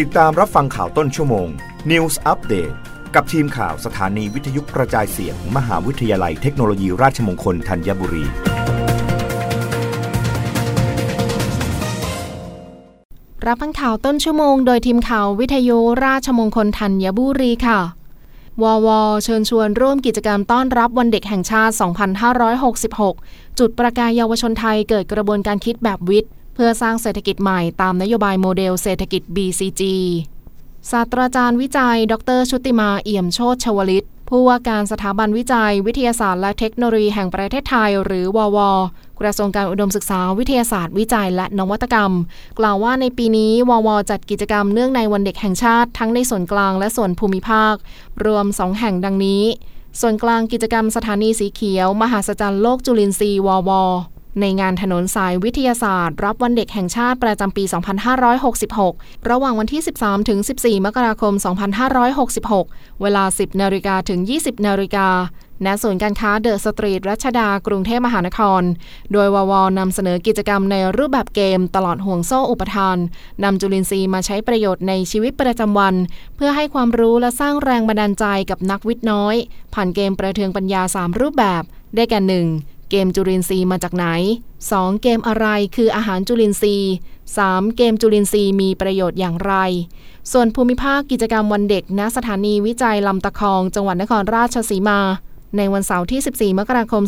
[0.00, 1.48] ติดตามรับฟังข่าวต้นชั่วโมง
[1.90, 2.74] News Update
[3.14, 8.24] กับทีมข่าวสถานีวิทยุกระจายเสียงมมหาวิทยาลัยเทคโนโลยีราชมงคลธัญบุรี
[13.46, 17.80] รับฟังข่าวต้นชั่วโมงโดยทีมข่าววิทยุราชมงคลธัญบุรีค่ะ
[18.62, 18.88] วว
[19.24, 21.74] เชิญชวนร่วมกิจกรรมต้อนรับวันเด็กแห่งชาติ
[23.00, 29.82] 2566 จุดประกายเยาวชนไทยเกิดกระบวนการคิดแบบวิทย์ เพื่อสร้างเศรษฐกิจใหม่ตามนโยบายโมเดลเศรษฐกิจ BCG
[30.90, 38.58] ศาสตราจารย์วิจัย ดร ชุติมาเอี่ยมโชตชวลิต ผู้ว่าการสถาบันวิจัย วิทยาศาสตร์และเทคโนโลยีแห่งประเทศไทย หรือวว
[39.20, 42.12] กระทรวงการอุดมศึกษาวิทยาศาสตร์วิจัยและนวัตกรรม
[42.58, 47.74] กล่าวว่าในปีนี้วว จัดกิจกรรมเนื่องในวันเด็กแห่งชาติทั้งในส่วนกลางและส่วนภูมิภาค
[48.24, 49.44] รวม 2 แห่งดังนี้
[50.00, 53.70] ส่วนกลางกิจกรรมสถานีสีเขียว มหาสจรรย์โลกจุลินทรีย์วว
[54.40, 57.64] ในงานถนนสายวิทยาศาสตร์ รับวันเด็กแห่งชาติประจำปี
[58.66, 61.32] 2566 ระหว่างวันที่ 13 ถึง 14 มกราคม
[62.18, 65.08] 2566 เวลา 10 นาฬิกาถึง 20 นาฬิกา
[65.66, 68.62] ณศูนย์การค้าเดอะสตรีทรัชดากรุงเทพมหานคร
[69.12, 72.98] โดยววนำเสนอกิจกรรมในรูปแบบเกมตลอดห่วงโซ่อุปทาน
[73.44, 75.94] นำจุลินทรีย์มาใช้ประโยชน์ในชีวิตประจำวัน
[76.36, 79.34] เพื่อให้ความรู้และสร้างแรงบันดาลใจกับนักวิทย์น้อย
[79.74, 81.62] ผ่านเกมประเทืองปัญญา 3 รูปแบบ
[81.94, 82.20] ได้แก่
[82.50, 82.71] 1.
[82.94, 84.06] เกมจุลินทรีย์มาจากไหน
[84.56, 85.02] 2.
[85.02, 86.92] เกมอะไรคืออาหารจุลินทรีย์
[87.34, 87.76] 3.
[87.76, 89.54] เกมจุลินทรีย์มีประโยชน์อย่างไร
[90.32, 95.00] ส่วนภูมิภาคกิจกรรมวันเด็กณสถานีวิจัยลำตะคอง จังหวัดนครราชสีมา
[95.56, 97.02] ในวันเสาร์ที่ 14 มกราคม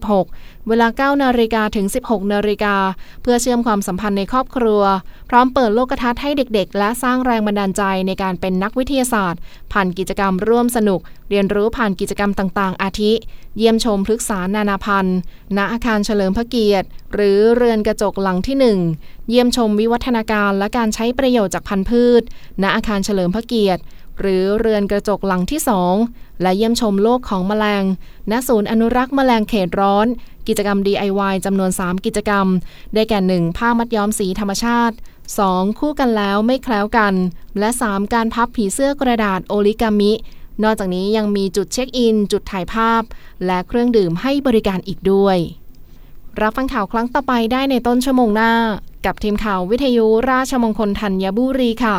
[0.00, 2.76] 2566 เวลา 9 นาฬิกาถึง 16 นาฬิกา
[3.22, 4.82] เพื่อเชื่อมความสัมพันธ์ในครอบครัว
[5.30, 9.40] พร้อมเปิดโลกทัศน์ให้เด็กๆ และสร้างแรงบันดาลใจในการเป็นนักวิทยาศาสตร์
[9.72, 13.12] ผ่านกิจกรรมร่วมสนุก เรียนรู้ผ่านกิจกรรมต่างๆ อาทิ
[13.58, 15.18] เยี่ยมชมพฤกษานานาพันธ์
[15.56, 18.56] ณ อาคารเฉลิมพระเกียรติ หรือเรือนกระจกหลังที่
[18.96, 22.22] 1 เยี่ยมชมวิวัฒนาการและการใช้ประโยชน์จากพันธุ์พืช
[22.62, 23.80] ณ อาคารเฉลิมพระเกียรติ
[24.20, 25.60] หรือเรือนกระจกหลังที่
[26.00, 27.84] 2 และเยี่ยมชมโลกของแมลง
[28.30, 30.06] ณ ศูนย์อนุรักษ์แมลงเขตร้อน
[30.48, 32.46] กิจกรรม DIY จำนวน 3 กิจกรรม
[32.94, 33.56] ได้แก่ 1.
[33.56, 34.94] ผ้ามัดย้อมสีธรรมชาติ
[35.36, 35.78] 2.
[35.78, 37.14] คู่กันแล้วไม่แคล้วกัน
[37.58, 38.14] และ 3.
[38.14, 40.12] การพับผีเสื้อกระดาษโอริกามิ
[40.62, 43.02] นอกจากนี้ยังมีจุดเช็คอิน จุดถ่ายภาพ
[43.46, 45.36] และเครื่องดื่มให้บริการอีกด้วย
[46.40, 48.52] รับฟังข่าวครั้งต่อไปได้ในต้นชั่วโมงหน้า
[49.06, 51.98] กับทีมข่าววิทยุราชมงคลธัญบุรีค่ะ